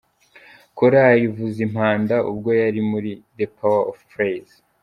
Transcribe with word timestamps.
Korali 0.77 1.25
Vuzimpanda 1.35 2.15
ubwo 2.31 2.49
yari 2.61 2.81
muri 2.89 3.11
The 3.37 3.45
Power 3.57 3.83
of 3.91 3.97
praise. 4.11 4.55